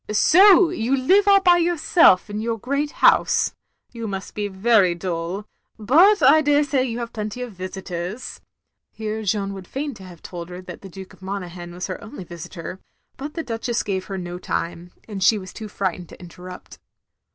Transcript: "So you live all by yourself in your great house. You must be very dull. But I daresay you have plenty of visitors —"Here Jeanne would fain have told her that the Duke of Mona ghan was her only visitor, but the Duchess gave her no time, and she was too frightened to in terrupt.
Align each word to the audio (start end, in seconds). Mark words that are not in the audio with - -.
"So 0.13 0.71
you 0.71 0.97
live 0.97 1.27
all 1.27 1.41
by 1.41 1.57
yourself 1.57 2.27
in 2.27 2.41
your 2.41 2.57
great 2.57 2.89
house. 3.05 3.53
You 3.91 4.07
must 4.07 4.33
be 4.33 4.47
very 4.47 4.95
dull. 4.95 5.45
But 5.77 6.23
I 6.23 6.41
daresay 6.41 6.85
you 6.85 6.97
have 6.97 7.13
plenty 7.13 7.43
of 7.43 7.51
visitors 7.53 8.41
—"Here 8.97 9.21
Jeanne 9.21 9.53
would 9.53 9.67
fain 9.67 9.93
have 9.97 10.23
told 10.23 10.49
her 10.49 10.59
that 10.59 10.81
the 10.81 10.89
Duke 10.89 11.13
of 11.13 11.21
Mona 11.21 11.51
ghan 11.53 11.71
was 11.71 11.85
her 11.85 12.03
only 12.03 12.23
visitor, 12.23 12.79
but 13.15 13.35
the 13.35 13.43
Duchess 13.43 13.83
gave 13.83 14.05
her 14.05 14.17
no 14.17 14.39
time, 14.39 14.89
and 15.07 15.21
she 15.21 15.37
was 15.37 15.53
too 15.53 15.67
frightened 15.67 16.09
to 16.09 16.19
in 16.19 16.29
terrupt. 16.29 16.79